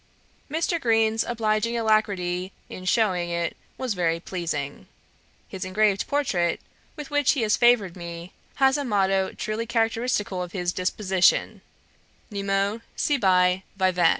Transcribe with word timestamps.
Mr. 0.49 0.81
Green's 0.81 1.23
obliging 1.23 1.77
alacrity 1.77 2.51
in 2.71 2.85
shewing 2.85 3.29
it 3.29 3.55
was 3.77 3.93
very 3.93 4.19
pleasing. 4.19 4.87
His 5.47 5.63
engraved 5.63 6.07
portrait, 6.07 6.59
with 6.95 7.11
which 7.11 7.33
he 7.33 7.43
has 7.43 7.55
favoured 7.55 7.95
me, 7.95 8.33
has 8.55 8.79
a 8.79 8.83
motto 8.83 9.31
truely 9.33 9.67
characteristical 9.67 10.41
of 10.41 10.53
his 10.53 10.73
disposition, 10.73 11.61
'Nemo 12.31 12.81
sibi 12.95 13.61
vivat.' 13.77 14.09